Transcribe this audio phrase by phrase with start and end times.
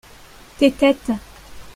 [0.57, 1.19] tes têtes.